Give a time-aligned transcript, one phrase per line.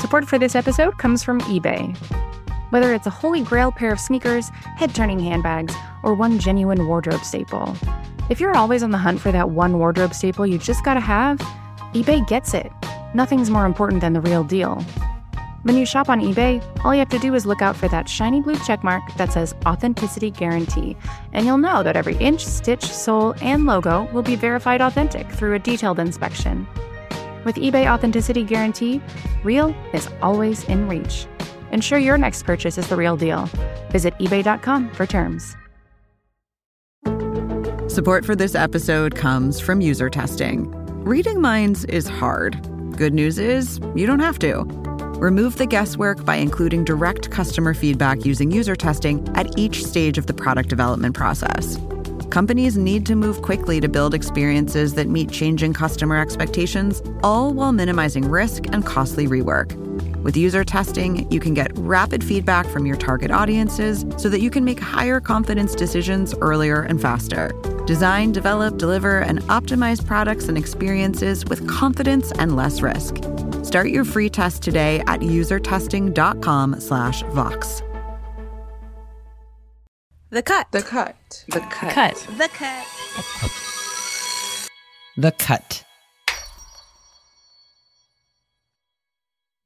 [0.00, 1.94] Support for this episode comes from eBay.
[2.70, 7.22] Whether it's a holy grail pair of sneakers, head turning handbags, or one genuine wardrobe
[7.22, 7.76] staple,
[8.30, 11.38] if you're always on the hunt for that one wardrobe staple you just gotta have,
[11.92, 12.72] eBay gets it.
[13.14, 14.76] Nothing's more important than the real deal.
[15.64, 18.08] When you shop on eBay, all you have to do is look out for that
[18.08, 20.96] shiny blue checkmark that says Authenticity Guarantee,
[21.34, 25.56] and you'll know that every inch, stitch, sole, and logo will be verified authentic through
[25.56, 26.66] a detailed inspection.
[27.44, 29.00] With eBay Authenticity Guarantee,
[29.44, 31.26] real is always in reach.
[31.72, 33.48] Ensure your next purchase is the real deal.
[33.90, 35.56] Visit eBay.com for terms.
[37.88, 40.70] Support for this episode comes from user testing.
[41.02, 42.60] Reading minds is hard.
[42.96, 44.64] Good news is, you don't have to.
[45.18, 50.26] Remove the guesswork by including direct customer feedback using user testing at each stage of
[50.26, 51.78] the product development process.
[52.30, 57.72] Companies need to move quickly to build experiences that meet changing customer expectations, all while
[57.72, 59.74] minimizing risk and costly rework.
[60.22, 64.48] With user testing, you can get rapid feedback from your target audiences so that you
[64.48, 67.50] can make higher confidence decisions earlier and faster.
[67.84, 73.16] Design, develop, deliver, and optimize products and experiences with confidence and less risk.
[73.64, 77.82] Start your free test today at usertesting.com/vox.
[80.32, 80.68] The cut.
[80.70, 81.44] The cut.
[81.48, 81.92] The cut.
[81.92, 82.14] Cut.
[82.38, 82.86] The cut.
[85.16, 85.84] The cut.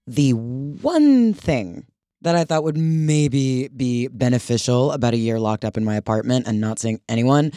[0.06, 1.84] The one thing
[2.22, 6.48] that I thought would maybe be beneficial about a year locked up in my apartment
[6.48, 7.52] and not seeing anyone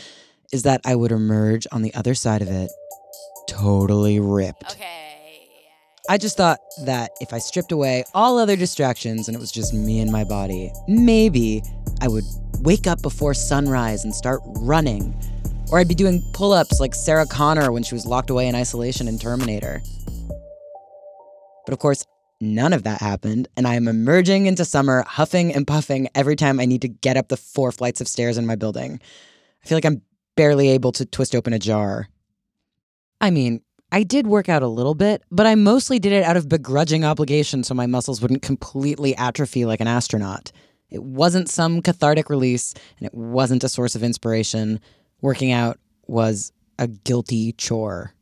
[0.52, 2.69] is that I would emerge on the other side of it
[3.47, 4.72] totally ripped.
[4.72, 5.50] Okay.
[6.09, 9.73] I just thought that if I stripped away all other distractions and it was just
[9.73, 11.63] me and my body, maybe
[12.02, 12.25] I would
[12.59, 15.16] wake up before sunrise and start running.
[15.72, 18.55] Or I'd be doing pull ups like Sarah Connor when she was locked away in
[18.55, 19.81] isolation in Terminator.
[21.66, 22.05] But of course,
[22.39, 26.59] none of that happened, and I am emerging into summer huffing and puffing every time
[26.59, 29.01] I need to get up the four flights of stairs in my building.
[29.63, 30.01] I feel like I'm
[30.35, 32.07] barely able to twist open a jar.
[33.19, 36.38] I mean, I did work out a little bit, but I mostly did it out
[36.38, 40.51] of begrudging obligation so my muscles wouldn't completely atrophy like an astronaut.
[40.90, 44.80] It wasn't some cathartic release, and it wasn't a source of inspiration.
[45.22, 48.14] Working out was a guilty chore.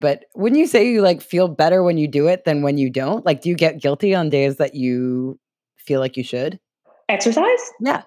[0.00, 2.88] But wouldn't you say you like feel better when you do it than when you
[2.88, 3.26] don't?
[3.26, 5.38] Like, do you get guilty on days that you
[5.76, 6.58] feel like you should?
[7.08, 7.58] Exercise?
[7.80, 8.02] Yeah.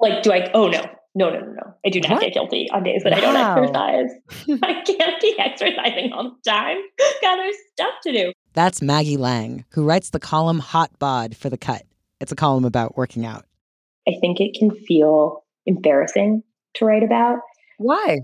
[0.00, 0.50] Like, do I?
[0.54, 0.80] Oh, no.
[1.14, 1.74] No, no, no, no.
[1.84, 2.20] I do not What?
[2.20, 4.10] get guilty on days that I don't exercise.
[4.62, 6.76] I can't be exercising all the time.
[7.22, 8.32] God, there's stuff to do.
[8.54, 11.82] That's Maggie Lange, who writes the column Hot Bod for The Cut.
[12.20, 13.44] It's a column about working out.
[14.06, 16.42] I think it can feel embarrassing
[16.74, 17.38] to write about.
[17.78, 18.20] Why?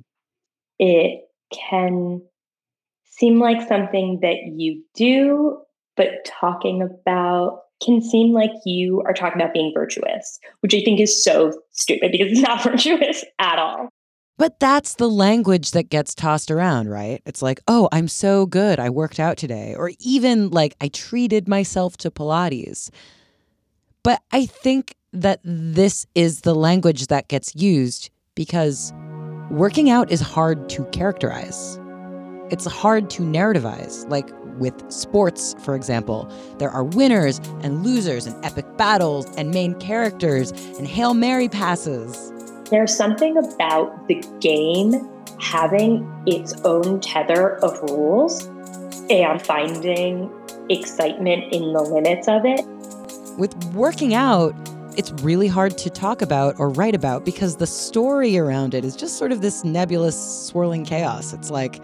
[0.78, 1.20] It
[1.52, 2.22] can
[3.04, 5.58] seem like something that you do,
[5.96, 11.00] but talking about can seem like you are talking about being virtuous, which I think
[11.00, 13.88] is so stupid because it's not virtuous at all.
[14.36, 17.22] But that's the language that gets tossed around, right?
[17.24, 18.80] It's like, oh, I'm so good.
[18.80, 19.76] I worked out today.
[19.76, 22.90] Or even like, I treated myself to Pilates.
[24.04, 28.92] But I think that this is the language that gets used because
[29.50, 31.80] working out is hard to characterize.
[32.50, 34.08] It's hard to narrativize.
[34.10, 39.74] Like with sports, for example, there are winners and losers and epic battles and main
[39.80, 42.30] characters and Hail Mary passes.
[42.70, 45.08] There's something about the game
[45.40, 48.46] having its own tether of rules
[49.08, 50.30] and finding
[50.68, 52.64] excitement in the limits of it.
[53.38, 54.54] With working out,
[54.96, 58.94] it's really hard to talk about or write about because the story around it is
[58.94, 61.32] just sort of this nebulous, swirling chaos.
[61.32, 61.80] It's like,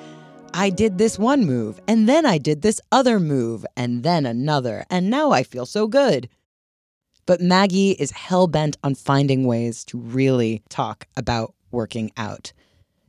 [0.54, 4.84] I did this one move, and then I did this other move, and then another,
[4.90, 6.28] and now I feel so good.
[7.26, 12.52] But Maggie is hell bent on finding ways to really talk about working out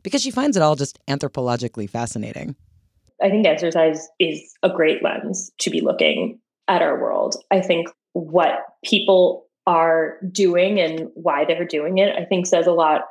[0.04, 2.56] because she finds it all just anthropologically fascinating.
[3.22, 7.36] I think exercise is a great lens to be looking at our world.
[7.50, 12.72] I think what people are doing and why they're doing it, I think says a
[12.72, 13.04] lot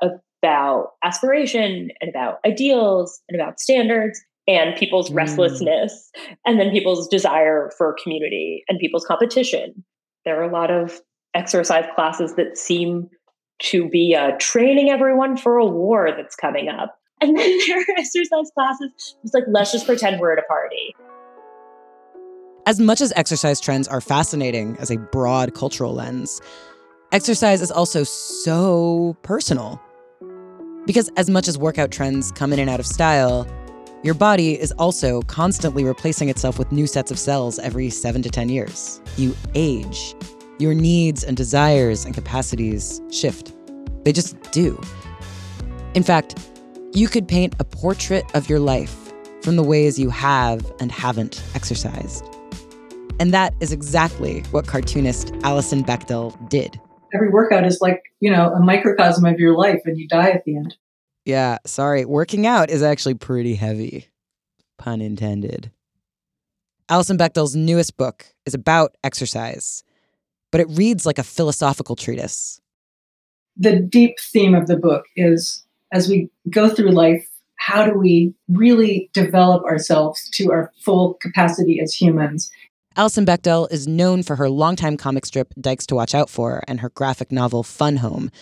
[0.42, 5.16] about aspiration and about ideals and about standards and people's Mm.
[5.16, 6.10] restlessness
[6.46, 9.84] and then people's desire for community and people's competition.
[10.24, 11.00] There are a lot of
[11.34, 13.08] exercise classes that seem
[13.60, 16.96] to be uh, training everyone for a war that's coming up.
[17.20, 19.14] And then there are exercise classes.
[19.22, 20.96] It's like, let's just pretend we're at a party.
[22.66, 26.42] As much as exercise trends are fascinating as a broad cultural lens,
[27.10, 29.80] exercise is also so personal.
[30.84, 33.46] Because as much as workout trends come in and out of style,
[34.02, 38.28] your body is also constantly replacing itself with new sets of cells every seven to
[38.28, 39.00] 10 years.
[39.16, 40.14] You age.
[40.58, 43.54] Your needs and desires and capacities shift.
[44.04, 44.78] They just do.
[45.94, 46.38] In fact,
[46.92, 49.12] you could paint a portrait of your life
[49.42, 52.29] from the ways you have and haven't exercised.
[53.20, 56.80] And that is exactly what cartoonist Alison Bechdel did.
[57.12, 60.44] Every workout is like, you know, a microcosm of your life and you die at
[60.46, 60.74] the end.
[61.26, 62.06] Yeah, sorry.
[62.06, 64.08] Working out is actually pretty heavy.
[64.78, 65.70] Pun intended.
[66.88, 69.84] Alison Bechdel's newest book is about exercise,
[70.50, 72.58] but it reads like a philosophical treatise.
[73.54, 75.62] The deep theme of the book is
[75.92, 81.78] as we go through life, how do we really develop ourselves to our full capacity
[81.80, 82.50] as humans?
[82.96, 86.80] Alison Bechdel is known for her longtime comic strip Dykes to Watch Out For and
[86.80, 88.32] her graphic novel Fun Home.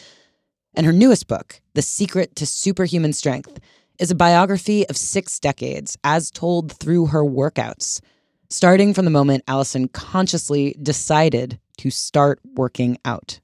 [0.75, 3.61] And her newest book, The Secret to Superhuman Strength,
[3.99, 8.01] is a biography of six decades as told through her workouts,
[8.49, 13.41] starting from the moment Alison consciously decided to start working out.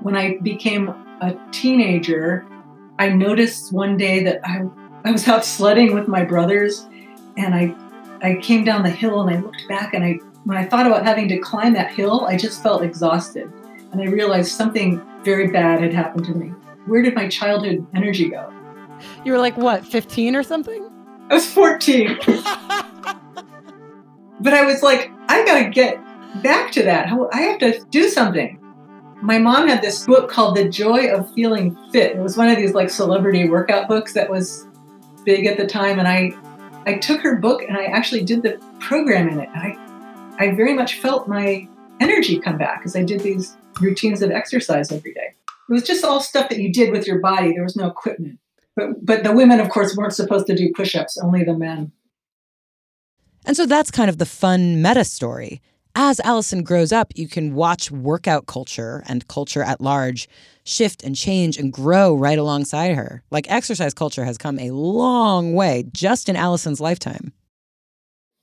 [0.00, 2.46] When I became a teenager,
[2.98, 4.62] I noticed one day that I,
[5.04, 6.86] I was out sledding with my brothers
[7.36, 7.74] and I
[8.22, 11.04] I came down the hill and I looked back and I when I thought about
[11.04, 13.52] having to climb that hill, I just felt exhausted.
[13.92, 16.48] And I realized something very bad had happened to me.
[16.86, 18.52] Where did my childhood energy go?
[19.24, 20.90] You were like what, 15 or something?
[21.30, 22.18] I was 14.
[24.40, 25.98] but I was like, I got to get
[26.42, 27.12] back to that.
[27.32, 28.58] I have to do something.
[29.22, 32.16] My mom had this book called The Joy of Feeling Fit.
[32.16, 34.66] It was one of these like celebrity workout books that was
[35.24, 36.32] big at the time and I
[36.86, 39.48] I took her book and I actually did the program in it.
[39.54, 39.76] I,
[40.38, 41.68] I very much felt my
[42.00, 45.34] energy come back as I did these routines of exercise every day.
[45.68, 47.52] It was just all stuff that you did with your body.
[47.52, 48.38] There was no equipment.
[48.76, 51.92] But, but the women, of course, weren't supposed to do push ups, only the men.
[53.44, 55.60] And so that's kind of the fun meta story
[55.94, 60.28] as Alison grows up, you can watch workout culture and culture at large
[60.64, 63.22] shift and change and grow right alongside her.
[63.30, 67.32] Like exercise culture has come a long way just in Alison's lifetime.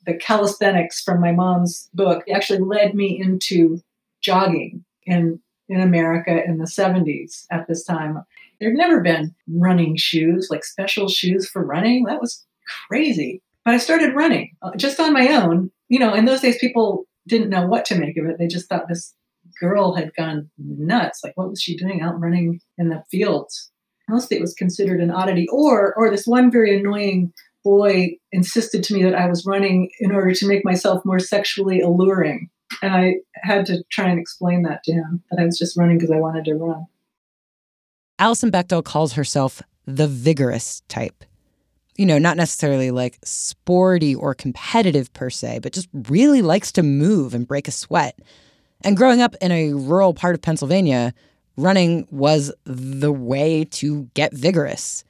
[0.05, 3.81] The calisthenics from my mom's book actually led me into
[4.21, 5.39] jogging in,
[5.69, 8.23] in America in the 70s at this time.
[8.59, 12.03] There'd never been running shoes, like special shoes for running.
[12.05, 12.45] That was
[12.87, 13.41] crazy.
[13.63, 15.71] But I started running uh, just on my own.
[15.89, 18.37] You know, in those days, people didn't know what to make of it.
[18.37, 19.13] They just thought this
[19.59, 21.21] girl had gone nuts.
[21.23, 23.71] Like, what was she doing out running in the fields?
[24.09, 25.47] Mostly it was considered an oddity.
[25.51, 27.33] Or, or this one very annoying
[27.63, 31.81] boy insisted to me that I was running in order to make myself more sexually
[31.81, 32.49] alluring.
[32.81, 35.97] And I had to try and explain that to him that I was just running
[35.97, 36.85] because I wanted to run.
[38.19, 41.23] Alison Bechdel calls herself the vigorous type
[41.97, 46.83] you know, not necessarily like sporty or competitive per se, but just really likes to
[46.83, 48.19] move and break a sweat.
[48.81, 51.13] And growing up in a rural part of Pennsylvania,
[51.57, 55.03] running was the way to get vigorous.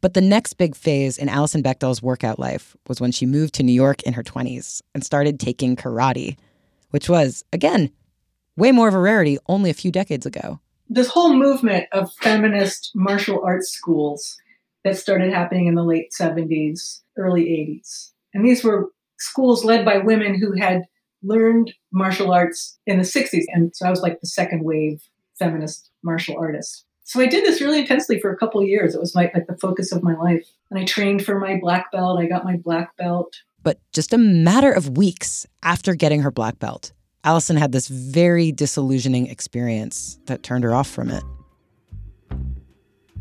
[0.00, 3.62] But the next big phase in Alison Bechdel's workout life was when she moved to
[3.62, 6.36] New York in her 20s and started taking karate,
[6.90, 7.90] which was, again,
[8.56, 10.60] way more of a rarity only a few decades ago.
[10.88, 14.36] This whole movement of feminist martial arts schools
[14.84, 18.10] that started happening in the late 70s, early 80s.
[18.34, 20.82] And these were schools led by women who had
[21.22, 23.44] learned martial arts in the 60s.
[23.48, 25.00] And so I was like the second wave
[25.38, 26.84] feminist martial artist.
[27.04, 28.94] So I did this really intensely for a couple years.
[28.94, 30.46] It was my, like the focus of my life.
[30.70, 32.18] And I trained for my black belt.
[32.18, 33.34] I got my black belt.
[33.62, 36.92] But just a matter of weeks after getting her black belt,
[37.24, 41.24] Alison had this very disillusioning experience that turned her off from it.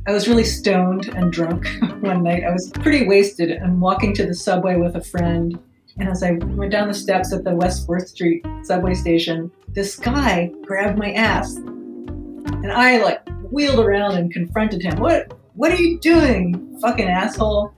[0.06, 1.66] I was really stoned and drunk
[2.02, 2.44] one night.
[2.44, 5.58] I was pretty wasted and walking to the subway with a friend.
[5.98, 9.96] And as I went down the steps at the West 4th Street subway station, this
[9.96, 11.56] guy grabbed my ass.
[11.56, 15.00] And I like wheeled around and confronted him.
[15.00, 17.74] What what are you doing, fucking asshole?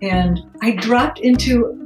[0.00, 1.76] And I dropped into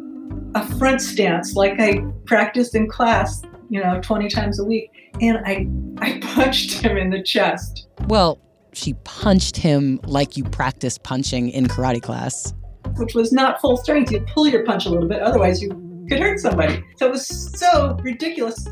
[0.54, 4.90] a front stance like I practiced in class, you know, 20 times a week.
[5.21, 5.66] And I
[5.99, 7.88] I punched him in the chest.
[8.07, 8.38] Well,
[8.76, 12.52] she punched him like you practice punching in karate class.
[12.97, 14.12] Which was not full strength.
[14.12, 15.71] You pull your punch a little bit, otherwise, you
[16.09, 16.85] could hurt somebody.
[16.97, 17.26] So it was
[17.59, 18.69] so ridiculous.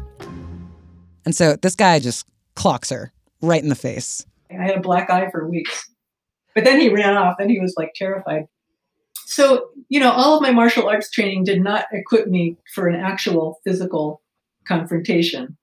[1.25, 4.27] And so this guy just clocks her right in the face.
[4.51, 5.89] I had a black eye for weeks.
[6.55, 8.47] But then he ran off and he was like terrified.
[9.25, 13.01] So, you know, all of my martial arts training did not equip me for an
[13.01, 14.21] actual physical
[14.67, 15.57] confrontation.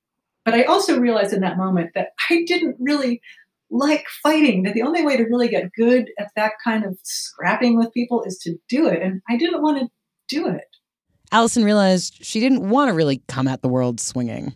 [0.43, 3.21] But I also realized in that moment that I didn't really
[3.71, 7.77] like fighting, that the only way to really get good at that kind of scrapping
[7.77, 9.01] with people is to do it.
[9.01, 9.87] And I didn't want to
[10.27, 10.65] do it.
[11.31, 14.55] Alison realized she didn't want to really come at the world swinging.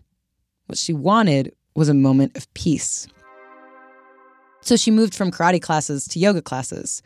[0.65, 3.07] What she wanted was a moment of peace.
[4.61, 7.03] So she moved from karate classes to yoga classes.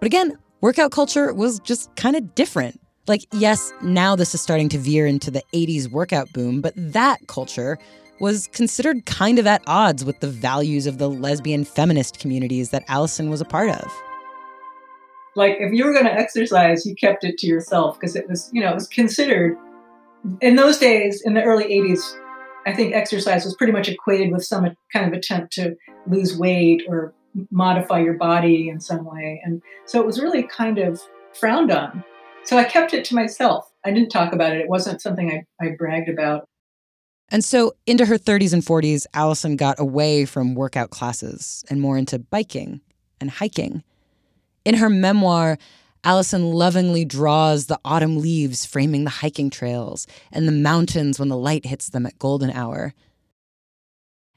[0.00, 2.80] But again, workout culture was just kind of different.
[3.06, 7.18] Like, yes, now this is starting to veer into the 80s workout boom, but that
[7.26, 7.78] culture
[8.22, 12.84] was considered kind of at odds with the values of the lesbian feminist communities that
[12.88, 14.02] Alison was a part of.
[15.34, 18.48] Like, if you were going to exercise, you kept it to yourself because it was,
[18.52, 19.58] you know, it was considered
[20.40, 22.00] in those days, in the early 80s,
[22.66, 25.74] I think exercise was pretty much equated with some kind of attempt to
[26.06, 27.12] lose weight or
[27.50, 29.42] modify your body in some way.
[29.44, 31.00] And so it was really kind of
[31.34, 32.04] frowned on.
[32.44, 33.68] So I kept it to myself.
[33.84, 34.60] I didn't talk about it.
[34.60, 36.48] It wasn't something I, I bragged about.
[37.32, 41.96] And so into her 30s and 40s, Alison got away from workout classes and more
[41.96, 42.82] into biking
[43.22, 43.82] and hiking.
[44.66, 45.56] In her memoir,
[46.04, 51.36] Alison lovingly draws the autumn leaves framing the hiking trails and the mountains when the
[51.36, 52.92] light hits them at golden hour.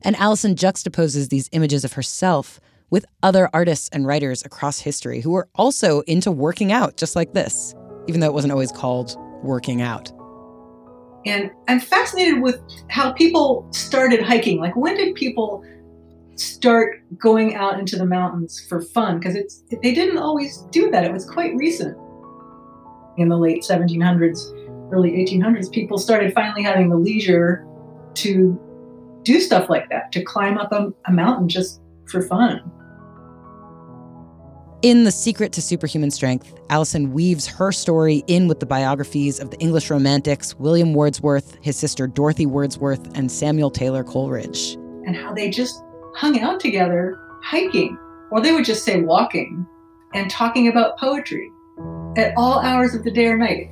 [0.02, 2.62] And Alison juxtaposes these images of herself
[2.92, 7.34] with other artists and writers across history who were also into working out just like
[7.34, 7.75] this,
[8.08, 10.14] even though it wasn't always called working out.
[11.25, 14.60] And I'm fascinated with how people started hiking.
[14.60, 15.63] Like, when did people
[16.36, 19.20] start going out into the mountains for fun?
[19.20, 21.03] Because it's they didn't always do that.
[21.03, 21.98] It was quite recent.
[23.17, 27.65] In the late 1700s, early 1800s, people started finally having the leisure
[28.15, 28.60] to
[29.24, 32.72] do stuff like that, to climb up a, a mountain just for fun.
[34.86, 39.50] In The Secret to Superhuman Strength, Alison weaves her story in with the biographies of
[39.50, 44.74] the English Romantics William Wordsworth, his sister Dorothy Wordsworth, and Samuel Taylor Coleridge.
[45.08, 47.98] And how they just hung out together hiking,
[48.30, 49.65] or they would just say walking,
[50.13, 51.50] and talking about poetry
[52.15, 53.72] at all hours of the day or night.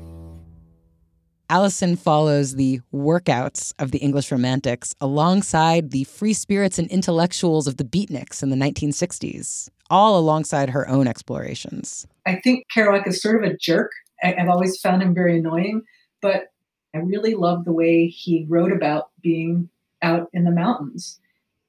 [1.48, 7.78] Alison follows the workouts of the English Romantics alongside the free spirits and intellectuals of
[7.78, 12.08] the beatniks in the 1960s, all alongside her own explorations.
[12.26, 13.92] I think Kerouac is sort of a jerk.
[14.24, 15.84] I've always found him very annoying,
[16.22, 16.48] but
[16.96, 19.70] I really love the way he wrote about being
[20.02, 21.20] out in the mountains,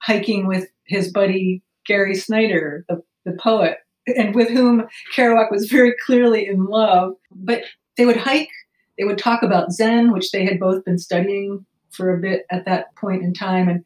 [0.02, 5.94] hiking with his buddy Gary Snyder, the, the poet, and with whom Kerouac was very
[6.06, 7.14] clearly in love.
[7.34, 7.64] But
[7.96, 8.50] they would hike
[8.98, 12.64] they would talk about Zen, which they had both been studying for a bit at
[12.66, 13.68] that point in time.
[13.68, 13.84] And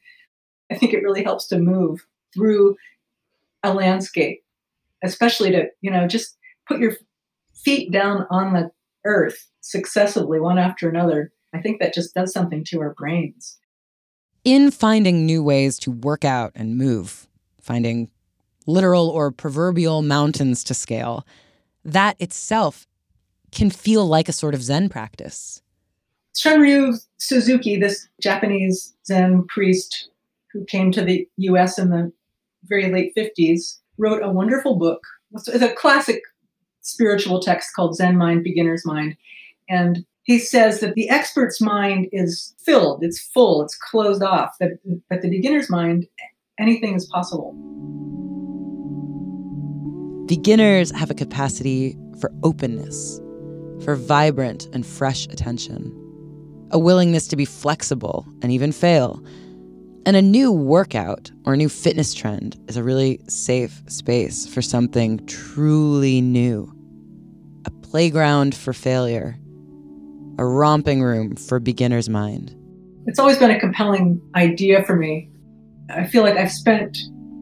[0.70, 2.04] I think it really helps to move
[2.34, 2.76] through
[3.62, 4.42] a landscape,
[5.02, 6.36] especially to, you know, just
[6.66, 6.96] put your
[7.54, 8.70] feet down on the
[9.04, 11.32] earth successively, one after another.
[11.54, 13.58] I think that just does something to our brains.
[14.44, 17.26] In finding new ways to work out and move,
[17.60, 18.10] finding
[18.66, 21.26] literal or proverbial mountains to scale,
[21.84, 22.86] that itself
[23.50, 25.62] can feel like a sort of Zen practice.
[26.36, 30.10] Shunryu Suzuki, this Japanese Zen priest
[30.52, 32.12] who came to the US in the
[32.64, 35.00] very late 50s, wrote a wonderful book.
[35.32, 36.22] It's a classic
[36.82, 39.16] spiritual text called Zen Mind, Beginner's Mind.
[39.68, 44.72] And he says that the expert's mind is filled, it's full, it's closed off, that,
[45.08, 46.06] that the beginner's mind,
[46.60, 47.54] anything is possible.
[50.26, 53.18] Beginners have a capacity for openness,
[53.82, 55.90] for vibrant and fresh attention,
[56.72, 59.24] a willingness to be flexible and even fail.
[60.08, 64.62] And a new workout or a new fitness trend is a really safe space for
[64.62, 66.72] something truly new.
[67.66, 69.38] A playground for failure,
[70.38, 72.56] a romping room for beginner's mind.
[73.04, 75.28] It's always been a compelling idea for me.
[75.90, 76.96] I feel like I've spent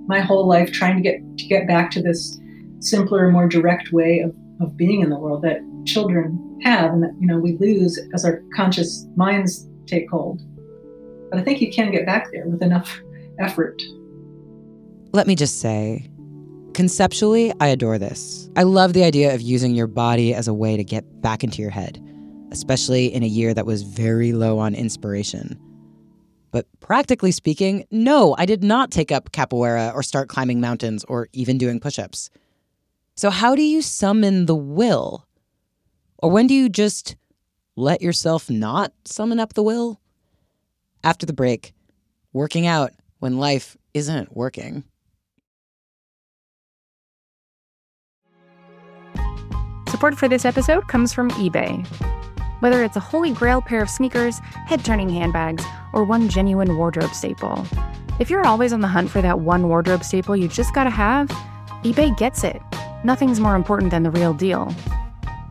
[0.09, 2.37] my whole life trying to get to get back to this
[2.81, 7.15] simpler, more direct way of, of being in the world that children have and that
[7.21, 10.43] you know we lose as our conscious minds take hold
[11.31, 13.01] but i think you can get back there with enough
[13.39, 13.83] effort.
[15.13, 16.11] Let me just say
[16.75, 18.51] conceptually i adore this.
[18.57, 21.63] I love the idea of using your body as a way to get back into
[21.63, 22.03] your head
[22.51, 25.59] especially in a year that was very low on inspiration.
[26.53, 31.29] But practically speaking no i did not take up capoeira or start climbing mountains or
[31.33, 32.31] even doing push-ups.
[33.17, 35.27] So how do you summon the will?
[36.19, 37.17] Or when do you just
[37.77, 40.01] let yourself not summon up the will?
[41.07, 41.73] After the break,
[42.33, 44.83] working out when life isn't working.
[49.89, 51.87] Support for this episode comes from eBay.
[52.59, 57.15] Whether it's a holy grail pair of sneakers, head turning handbags, or one genuine wardrobe
[57.15, 57.65] staple,
[58.19, 61.29] If you're always on the hunt for that one wardrobe staple you just gotta have,
[61.85, 62.61] eBay gets it.
[63.05, 64.75] Nothing's more important than the real deal.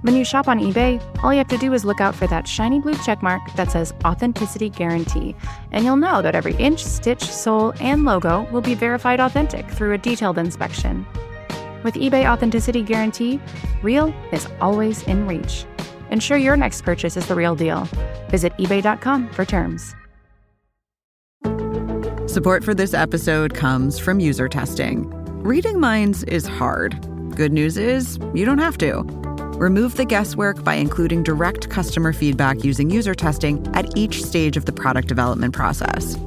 [0.05, 2.47] When you shop on eBay, all you have to do is look out for that
[2.47, 5.35] shiny blue checkmark that says Authenticity Guarantee,
[5.71, 9.93] and you'll know that every inch, stitch, sole, and logo will be verified authentic through
[9.93, 11.07] a detailed inspection.
[11.83, 13.41] With eBay Authenticity Guarantee,
[13.81, 15.65] real is always in reach.
[16.11, 17.85] Ensure your next purchase is the real deal.
[18.29, 19.95] Visit eBay.com for terms.
[22.31, 25.09] Support for this episode comes from user testing.
[25.41, 26.95] Reading minds is hard.
[27.35, 29.24] Good news is, you don't have to.
[29.57, 34.65] Remove the guesswork by including direct customer feedback using user testing at each stage of
[34.65, 36.17] the product development process.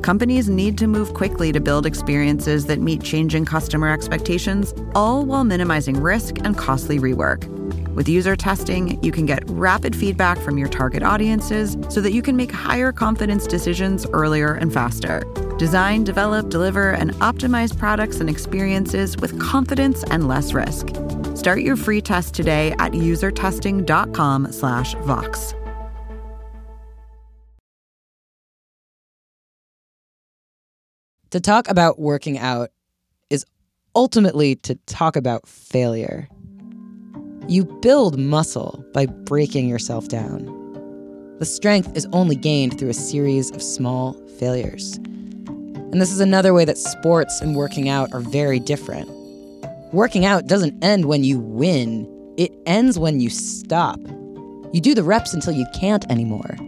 [0.00, 5.44] Companies need to move quickly to build experiences that meet changing customer expectations, all while
[5.44, 7.46] minimizing risk and costly rework.
[7.94, 12.22] With user testing, you can get rapid feedback from your target audiences so that you
[12.22, 15.24] can make higher confidence decisions earlier and faster.
[15.58, 20.86] Design, develop, deliver, and optimize products and experiences with confidence and less risk.
[21.38, 25.54] Start your free test today at usertesting.com slash Vox.
[31.30, 32.70] To talk about working out
[33.30, 33.46] is
[33.94, 36.26] ultimately to talk about failure.
[37.46, 40.44] You build muscle by breaking yourself down.
[41.38, 44.96] The strength is only gained through a series of small failures.
[44.96, 49.08] And this is another way that sports and working out are very different.
[49.92, 53.98] Working out doesn't end when you win, it ends when you stop.
[54.70, 56.58] You do the reps until you can't anymore.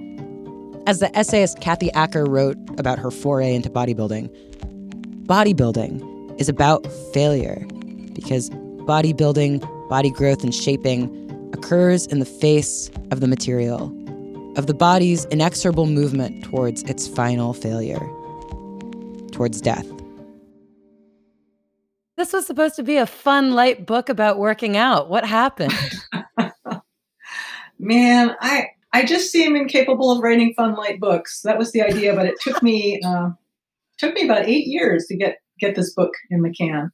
[0.86, 4.30] As the essayist Kathy Acker wrote about her foray into bodybuilding,
[5.26, 7.66] bodybuilding is about failure
[8.14, 8.48] because
[8.88, 9.60] bodybuilding,
[9.90, 11.14] body growth, and shaping
[11.52, 13.94] occurs in the face of the material,
[14.56, 18.00] of the body's inexorable movement towards its final failure,
[19.30, 19.86] towards death.
[22.20, 25.08] This was supposed to be a fun, light book about working out.
[25.08, 25.72] What happened?
[27.78, 31.40] Man, I I just seem incapable of writing fun, light books.
[31.44, 33.30] That was the idea, but it took me uh,
[33.96, 36.92] took me about eight years to get get this book in the can.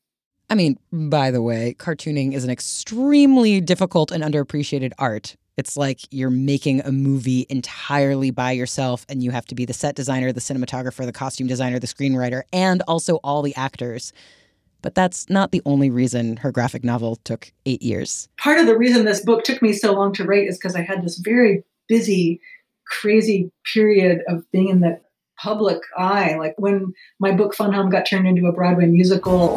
[0.49, 5.35] I mean, by the way, cartooning is an extremely difficult and underappreciated art.
[5.57, 9.75] It's like you're making a movie entirely by yourself, and you have to be the
[9.75, 14.13] set designer, the cinematographer, the costume designer, the screenwriter, and also all the actors.
[14.87, 18.29] But that's not the only reason her graphic novel took eight years.
[18.39, 20.83] Part of the reason this book took me so long to write is because I
[20.83, 22.41] had this very busy,
[22.87, 25.01] crazy period of being in the
[25.43, 26.37] public eye.
[26.37, 29.57] Like when my book Fun Home got turned into a Broadway musical.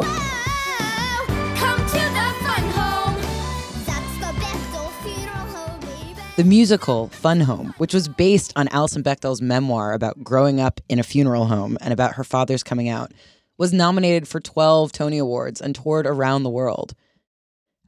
[6.34, 10.98] The musical Fun Home, which was based on Alison Bechdel's memoir about growing up in
[10.98, 13.12] a funeral home and about her father's coming out,
[13.60, 16.94] was nominated for 12 Tony Awards and toured around the world.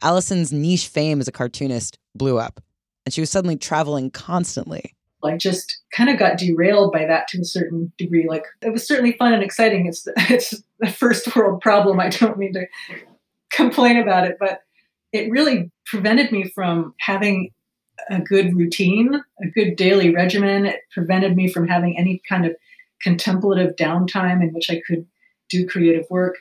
[0.02, 2.60] Alison's niche fame as a cartoonist blew up,
[3.06, 4.94] and she was suddenly traveling constantly.
[5.24, 8.28] I just kind of got derailed by that to a certain degree.
[8.28, 9.86] Like it was certainly fun and exciting.
[9.86, 11.98] It's it's a first world problem.
[12.00, 12.66] I don't mean to
[13.50, 14.60] complain about it, but
[15.10, 17.50] it really prevented me from having
[18.10, 20.66] a good routine, a good daily regimen.
[20.66, 22.54] It prevented me from having any kind of
[23.00, 25.06] contemplative downtime in which I could
[25.52, 26.36] do creative work.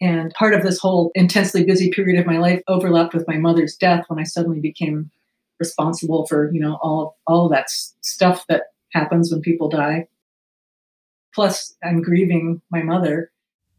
[0.00, 3.76] And part of this whole intensely busy period of my life overlapped with my mother's
[3.76, 5.10] death when I suddenly became
[5.60, 8.62] responsible for, you know, all all that stuff that
[8.92, 10.08] happens when people die.
[11.34, 13.30] Plus, I'm grieving my mother.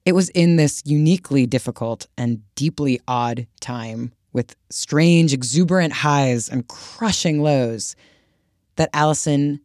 [0.05, 6.67] It was in this uniquely difficult and deeply odd time with strange, exuberant highs and
[6.67, 7.95] crushing lows
[8.75, 9.61] that Alison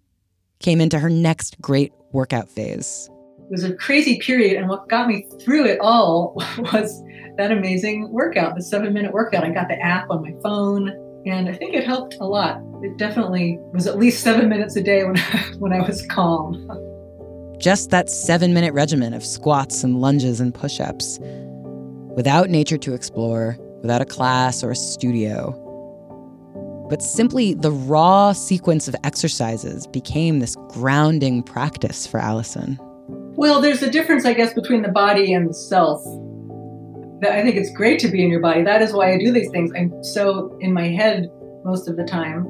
[0.60, 3.10] came into her next great workout phase.
[3.50, 6.34] It was a crazy period, and what got me through it all
[6.72, 7.02] was
[7.36, 9.42] that amazing workout, the seven minute workout.
[9.42, 10.90] I got the app on my phone,
[11.26, 12.62] and I think it helped a lot.
[12.84, 15.16] It definitely was at least seven minutes a day when,
[15.58, 16.64] when I was calm.
[17.58, 21.18] Just that seven minute regimen of squats and lunges and push ups.
[22.14, 25.56] Without nature to explore, without a class or a studio.
[26.88, 32.78] But simply the raw sequence of exercises became this grounding practice for Alison.
[33.36, 36.04] Well, there's a difference, I guess, between the body and the self.
[37.22, 38.62] I think it's great to be in your body.
[38.62, 39.70] That is why I do these things.
[39.76, 41.30] I'm so in my head
[41.64, 42.46] most of the time.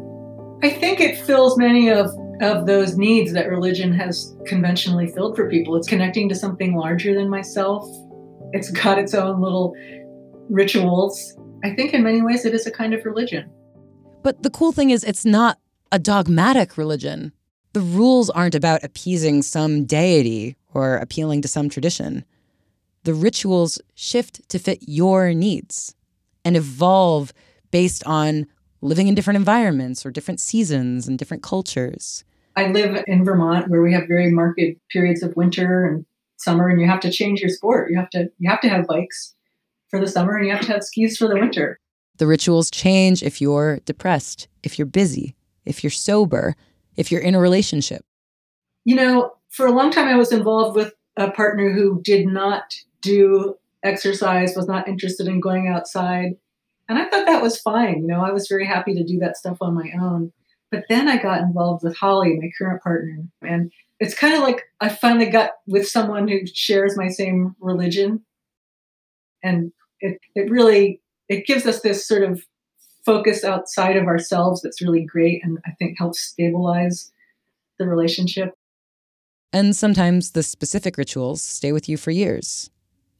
[0.62, 5.48] I think it fills many of, of those needs that religion has conventionally filled for
[5.48, 5.76] people.
[5.76, 7.88] It's connecting to something larger than myself.
[8.52, 9.74] It's got its own little
[10.48, 11.36] rituals.
[11.64, 13.50] I think in many ways it is a kind of religion.
[14.22, 15.58] But the cool thing is, it's not
[15.92, 17.32] a dogmatic religion.
[17.72, 22.24] The rules aren't about appeasing some deity or appealing to some tradition.
[23.04, 25.94] The rituals shift to fit your needs
[26.44, 27.33] and evolve
[27.70, 28.46] based on
[28.83, 32.24] living in different environments or different seasons and different cultures.
[32.56, 36.04] I live in Vermont where we have very marked periods of winter and
[36.37, 37.90] summer and you have to change your sport.
[37.90, 39.35] You have to you have to have bikes
[39.88, 41.78] for the summer and you have to have skis for the winter.
[42.18, 46.54] The rituals change if you're depressed, if you're busy, if you're sober,
[46.96, 48.04] if you're in a relationship.
[48.85, 52.74] You know, for a long time I was involved with a partner who did not
[53.02, 56.36] do exercise, was not interested in going outside.
[56.88, 58.02] And I thought that was fine.
[58.02, 60.32] You know, I was very happy to do that stuff on my own.
[60.70, 63.18] But then I got involved with Holly, my current partner.
[63.42, 68.24] And it's kind of like I finally got with someone who shares my same religion.
[69.42, 72.42] And it, it really it gives us this sort of
[73.04, 77.12] focus outside of ourselves that's really great and I think helps stabilize
[77.78, 78.54] the relationship.
[79.52, 82.70] And sometimes the specific rituals stay with you for years.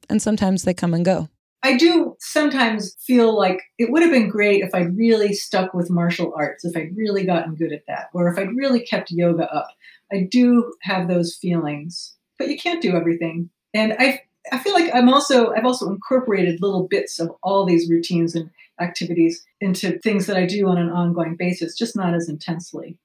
[0.09, 1.29] And sometimes they come and go.
[1.63, 5.91] I do sometimes feel like it would have been great if I'd really stuck with
[5.91, 9.53] martial arts, if I'd really gotten good at that, or if I'd really kept yoga
[9.53, 9.69] up.
[10.13, 13.51] I do have those feelings, but you can't do everything.
[13.75, 17.91] And I I feel like I'm also I've also incorporated little bits of all these
[17.91, 22.29] routines and activities into things that I do on an ongoing basis, just not as
[22.29, 22.97] intensely.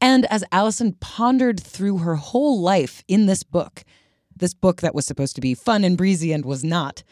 [0.00, 3.84] And as Alison pondered through her whole life in this book,
[4.36, 7.02] this book that was supposed to be fun and breezy and was not,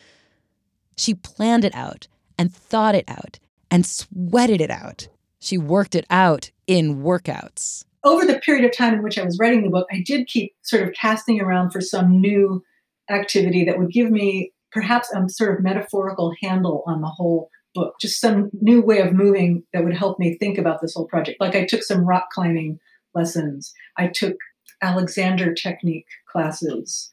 [0.97, 3.39] she planned it out and thought it out
[3.71, 5.09] and sweated it out.
[5.39, 7.85] She worked it out in workouts.
[8.05, 10.55] Over the period of time in which I was writing the book, I did keep
[10.63, 12.63] sort of casting around for some new
[13.11, 17.95] activity that would give me perhaps a sort of metaphorical handle on the whole book,
[18.01, 21.41] just some new way of moving that would help me think about this whole project.
[21.41, 22.81] Like I took some rock climbing
[23.15, 24.37] lessons, I took
[24.83, 27.13] Alexander technique classes,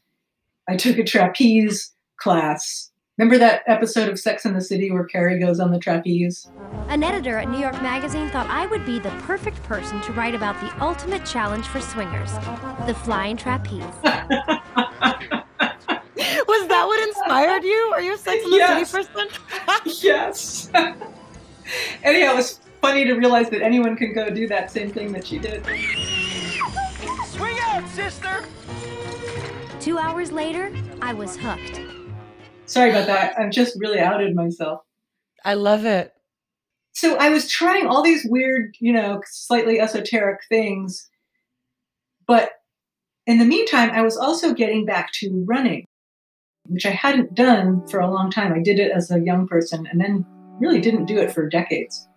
[0.67, 2.89] I took a trapeze class.
[3.19, 6.49] Remember that episode of Sex in the City where Carrie goes on the trapeze?
[6.87, 10.33] An editor at New York Magazine thought I would be the perfect person to write
[10.33, 12.33] about the ultimate challenge for swingers
[12.87, 13.83] the flying trapeze.
[17.33, 17.91] Was that what inspired you?
[17.93, 18.89] Are you a Sex in the Yes.
[18.91, 19.27] City person?
[20.03, 20.69] yes.
[22.03, 25.25] Anyhow, it was funny to realize that anyone can go do that same thing that
[25.25, 25.65] she did.
[27.25, 28.43] Swing out, sister!
[29.79, 31.81] Two hours later, I was hooked.
[32.65, 33.37] Sorry about that.
[33.37, 34.81] I've just really outed myself.
[35.43, 36.13] I love it.
[36.93, 41.09] So I was trying all these weird, you know, slightly esoteric things.
[42.27, 42.51] But
[43.25, 45.85] in the meantime, I was also getting back to running,
[46.67, 48.53] which I hadn't done for a long time.
[48.53, 50.25] I did it as a young person and then
[50.59, 52.07] really didn't do it for decades.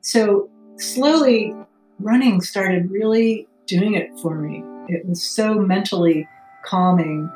[0.00, 1.54] So slowly,
[1.98, 4.64] running started really doing it for me.
[4.88, 6.28] It was so mentally
[6.64, 7.30] calming.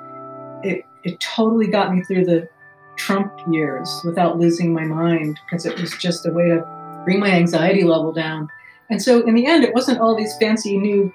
[0.63, 2.49] It, it totally got me through the
[2.97, 7.31] Trump years without losing my mind because it was just a way to bring my
[7.31, 8.49] anxiety level down.
[8.91, 11.13] And so in the end, it wasn't all these fancy new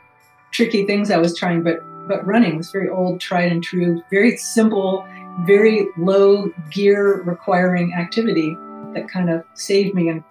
[0.51, 4.35] tricky things I was trying, but but running was very old, tried and true, very
[4.35, 5.07] simple,
[5.45, 8.53] very low gear requiring activity
[8.93, 10.23] that kind of saved me and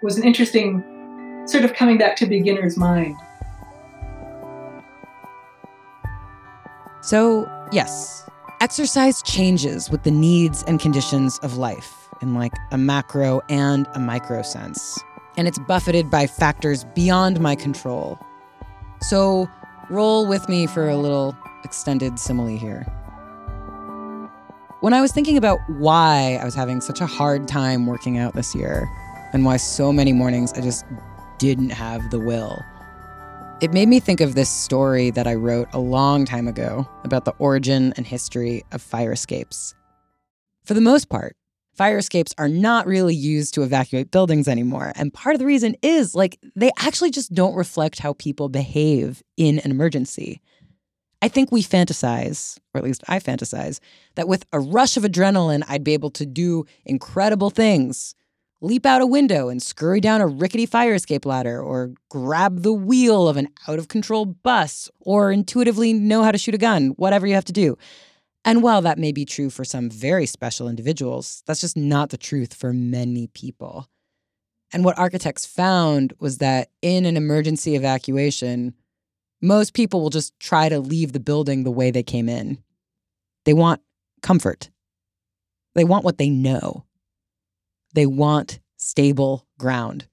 [0.00, 0.82] was an interesting
[1.46, 3.16] sort of coming back to beginner's mind.
[7.02, 8.24] So, yes,
[8.62, 13.98] exercise changes with the needs and conditions of life in like a macro and a
[13.98, 14.98] micro sense.
[15.36, 18.18] And it's buffeted by factors beyond my control.
[19.02, 19.48] So,
[19.90, 22.82] roll with me for a little extended simile here.
[24.80, 28.34] When I was thinking about why I was having such a hard time working out
[28.34, 28.88] this year,
[29.32, 30.84] and why so many mornings I just
[31.38, 32.62] didn't have the will,
[33.60, 37.24] it made me think of this story that I wrote a long time ago about
[37.24, 39.74] the origin and history of fire escapes.
[40.64, 41.36] For the most part,
[41.76, 44.92] fire escapes are not really used to evacuate buildings anymore.
[44.96, 49.22] And part of the reason is like they actually just don't reflect how people behave
[49.36, 50.40] in an emergency.
[51.22, 53.80] I think we fantasize, or at least I fantasize,
[54.14, 58.14] that with a rush of adrenaline, I'd be able to do incredible things
[58.64, 62.72] leap out a window and scurry down a rickety fire escape ladder, or grab the
[62.72, 66.88] wheel of an out of control bus, or intuitively know how to shoot a gun,
[66.96, 67.76] whatever you have to do.
[68.44, 72.18] And while that may be true for some very special individuals, that's just not the
[72.18, 73.88] truth for many people.
[74.72, 78.74] And what architects found was that in an emergency evacuation,
[79.40, 82.58] most people will just try to leave the building the way they came in.
[83.44, 83.80] They want
[84.22, 84.70] comfort.
[85.74, 86.84] They want what they know.
[87.94, 90.06] They want stable ground.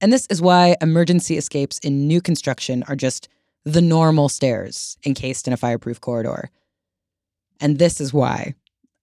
[0.00, 3.28] And this is why emergency escapes in new construction are just
[3.64, 6.50] the normal stairs encased in a fireproof corridor.
[7.60, 8.54] And this is why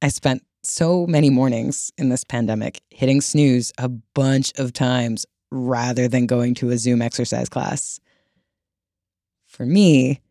[0.01, 6.07] I spent so many mornings in this pandemic hitting snooze a bunch of times rather
[6.07, 7.99] than going to a Zoom exercise class.
[9.45, 10.21] For me,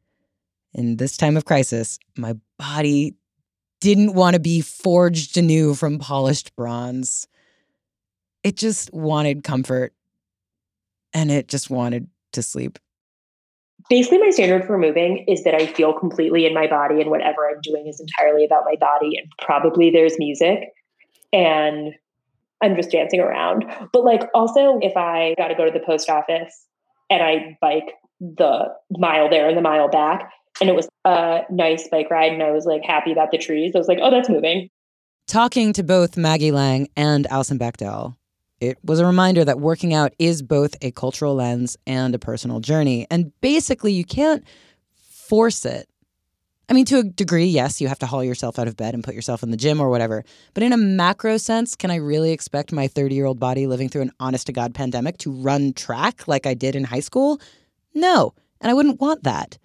[0.74, 3.14] in this time of crisis, my body
[3.80, 7.26] didn't want to be forged anew from polished bronze.
[8.42, 9.94] It just wanted comfort
[11.14, 12.78] and it just wanted to sleep.
[13.88, 17.48] Basically, my standard for moving is that I feel completely in my body, and whatever
[17.48, 19.16] I'm doing is entirely about my body.
[19.16, 20.60] And probably there's music,
[21.32, 21.94] and
[22.62, 23.64] I'm just dancing around.
[23.92, 26.66] But like, also, if I got to go to the post office
[27.10, 31.86] and I bike the mile there and the mile back, and it was a nice
[31.88, 34.28] bike ride, and I was like happy about the trees, I was like, oh, that's
[34.28, 34.68] moving.
[35.28, 38.16] Talking to both Maggie Lange and Alison Bechdel,
[38.60, 42.60] it was a reminder that working out is both a cultural lens and a personal
[42.60, 43.06] journey.
[43.10, 44.44] And basically, you can't
[44.94, 45.88] force it.
[46.68, 49.04] I mean, to a degree, yes, you have to haul yourself out of bed and
[49.04, 50.24] put yourself in the gym or whatever.
[50.52, 53.88] But in a macro sense, can I really expect my 30 year old body living
[53.88, 57.40] through an honest to God pandemic to run track like I did in high school?
[57.94, 58.34] No.
[58.60, 59.58] And I wouldn't want that.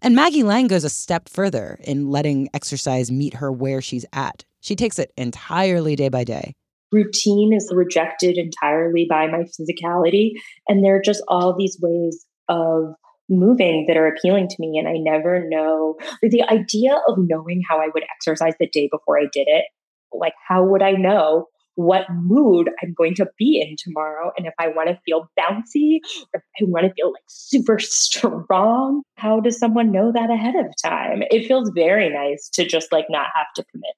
[0.00, 4.44] And Maggie Lange goes a step further in letting exercise meet her where she's at.
[4.60, 6.54] She takes it entirely day by day
[6.92, 10.32] routine is rejected entirely by my physicality.
[10.68, 12.94] And there are just all these ways of
[13.28, 14.76] moving that are appealing to me.
[14.76, 19.18] And I never know the idea of knowing how I would exercise the day before
[19.18, 19.66] I did it.
[20.12, 24.32] Like, how would I know what mood I'm going to be in tomorrow?
[24.36, 26.00] And if I want to feel bouncy
[26.34, 30.56] or if I want to feel like super strong, how does someone know that ahead
[30.56, 31.22] of time?
[31.30, 33.94] It feels very nice to just like not have to commit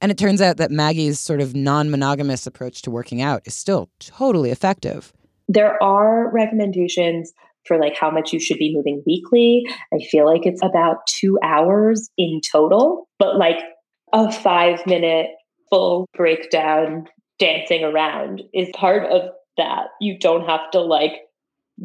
[0.00, 3.54] and it turns out that Maggie's sort of non monogamous approach to working out is
[3.54, 5.12] still totally effective.
[5.48, 7.32] There are recommendations
[7.64, 9.64] for like how much you should be moving weekly.
[9.92, 13.58] I feel like it's about two hours in total, but like
[14.12, 15.28] a five minute
[15.70, 17.06] full breakdown
[17.38, 19.88] dancing around is part of that.
[20.00, 21.12] You don't have to like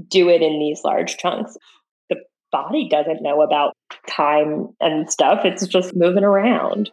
[0.07, 1.57] do it in these large chunks.
[2.09, 2.17] The
[2.51, 3.73] body doesn't know about
[4.07, 6.91] time and stuff, it's just moving around.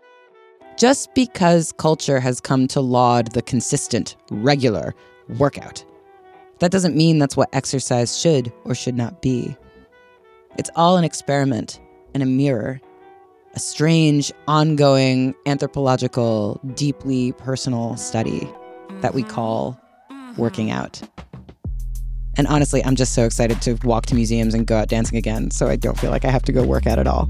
[0.80, 4.94] Just because culture has come to laud the consistent, regular
[5.38, 5.84] workout,
[6.60, 9.54] that doesn't mean that's what exercise should or should not be.
[10.56, 11.78] It's all an experiment
[12.14, 12.80] and a mirror,
[13.52, 18.48] a strange, ongoing, anthropological, deeply personal study
[19.02, 19.78] that we call
[20.38, 21.02] working out.
[22.38, 25.50] And honestly, I'm just so excited to walk to museums and go out dancing again,
[25.50, 27.28] so I don't feel like I have to go work out at all.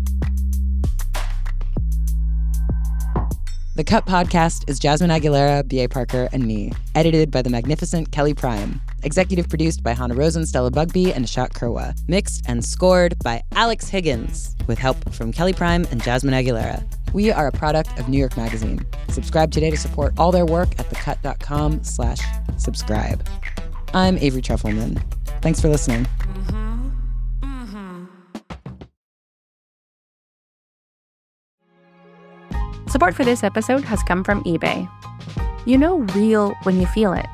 [3.81, 5.89] The Cut podcast is Jasmine Aguilera, B.A.
[5.89, 8.79] Parker, and me, edited by the magnificent Kelly Prime.
[9.05, 11.99] Executive produced by Hannah Rosin, Stella Bugbee, and Ashak Kurwa.
[12.07, 16.85] Mixed and scored by Alex Higgins, with help from Kelly Prime and Jasmine Aguilera.
[17.15, 18.85] We are a product of New York Magazine.
[19.09, 22.21] Subscribe today to support all their work at thecut.com slash
[22.59, 23.27] subscribe.
[23.95, 25.03] I'm Avery Trufelman.
[25.41, 26.05] Thanks for listening.
[26.05, 26.70] Mm-hmm.
[32.91, 34.91] Support for this episode has come from eBay.
[35.65, 37.27] You know real when you feel it.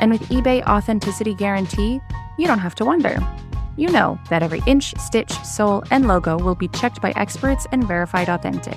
[0.00, 2.00] And with eBay Authenticity Guarantee,
[2.36, 3.16] you don't have to wonder.
[3.76, 7.86] You know that every inch, stitch, sole, and logo will be checked by experts and
[7.86, 8.76] verified authentic.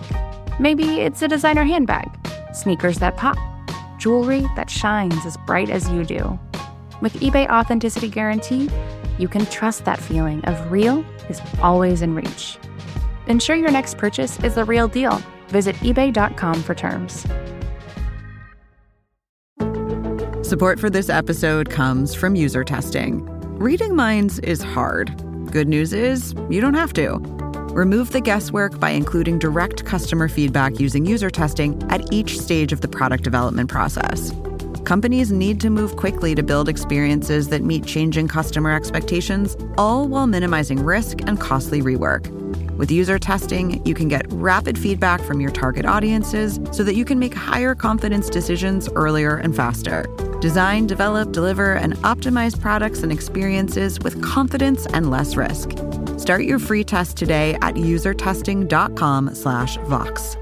[0.60, 2.08] Maybe it's a designer handbag,
[2.54, 3.38] sneakers that pop,
[3.98, 6.40] jewelry that shines as bright as you do.
[7.02, 8.70] With eBay Authenticity Guarantee,
[9.18, 12.60] you can trust that feeling of real is always in reach.
[13.26, 15.20] Ensure your next purchase is the real deal
[15.52, 17.26] Visit eBay.com for terms.
[20.48, 23.24] Support for this episode comes from user testing.
[23.58, 25.16] Reading minds is hard.
[25.52, 27.20] Good news is, you don't have to.
[27.74, 32.82] Remove the guesswork by including direct customer feedback using user testing at each stage of
[32.82, 34.34] the product development process.
[34.84, 40.28] Companies need to move quickly to build experiences that meet changing customer expectations, all while
[40.28, 42.40] minimizing risk and costly rework.
[42.82, 47.06] With user testing, you can get rapid feedback from your target audiences so that you
[47.06, 50.08] can make higher confidence decisions earlier and faster.
[50.41, 55.74] Design, develop, deliver, and optimize products and experiences with confidence and less risk.
[56.17, 60.38] Start your free test today at usertesting.com/vox.